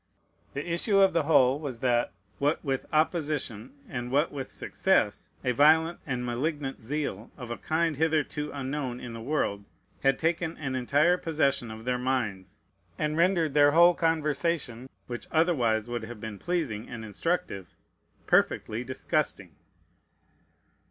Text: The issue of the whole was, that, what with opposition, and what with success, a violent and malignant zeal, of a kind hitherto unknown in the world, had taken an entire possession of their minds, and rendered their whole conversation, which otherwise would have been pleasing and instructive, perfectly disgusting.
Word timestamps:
The 0.53 0.67
issue 0.67 0.97
of 0.99 1.13
the 1.13 1.21
whole 1.25 1.59
was, 1.59 1.77
that, 1.81 2.11
what 2.39 2.65
with 2.65 2.87
opposition, 2.91 3.73
and 3.87 4.09
what 4.09 4.31
with 4.31 4.51
success, 4.51 5.29
a 5.43 5.51
violent 5.51 5.99
and 6.07 6.25
malignant 6.25 6.81
zeal, 6.81 7.29
of 7.37 7.51
a 7.51 7.57
kind 7.59 7.95
hitherto 7.97 8.49
unknown 8.51 8.99
in 8.99 9.13
the 9.13 9.21
world, 9.21 9.63
had 10.01 10.17
taken 10.17 10.57
an 10.57 10.73
entire 10.75 11.19
possession 11.19 11.69
of 11.69 11.85
their 11.85 11.99
minds, 11.99 12.61
and 12.97 13.15
rendered 13.15 13.53
their 13.53 13.73
whole 13.73 13.93
conversation, 13.93 14.89
which 15.05 15.27
otherwise 15.31 15.87
would 15.87 16.05
have 16.05 16.19
been 16.19 16.39
pleasing 16.39 16.89
and 16.89 17.05
instructive, 17.05 17.67
perfectly 18.25 18.83
disgusting. 18.83 19.53